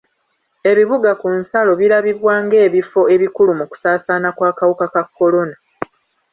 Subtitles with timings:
[0.71, 5.55] Ebibuga ku nsalo birabibwa ng'ebifo ebikulu mu kusaasaana kw'akawuka ka kolona.